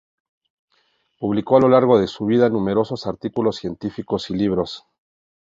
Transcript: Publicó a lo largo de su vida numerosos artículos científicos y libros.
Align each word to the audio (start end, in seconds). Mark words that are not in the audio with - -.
Publicó 1.19 1.57
a 1.57 1.59
lo 1.61 1.69
largo 1.69 1.99
de 1.99 2.07
su 2.07 2.25
vida 2.25 2.49
numerosos 2.49 3.05
artículos 3.05 3.57
científicos 3.57 4.31
y 4.31 4.35
libros. 4.35 4.83